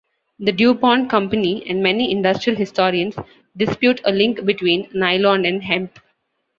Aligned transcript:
The 0.39 0.51
DuPont 0.51 1.11
Company 1.11 1.63
and 1.69 1.83
many 1.83 2.11
industrial 2.11 2.57
historians 2.57 3.13
dispute 3.55 4.01
a 4.03 4.11
link 4.11 4.43
between 4.45 4.89
nylon 4.95 5.45
and 5.45 5.61
hemp. 5.63 5.99